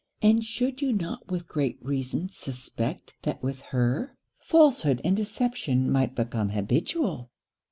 [0.19, 6.15] and should you not with great reason suspect that with her, falsehood and deception might
[6.15, 7.29] become habitual?'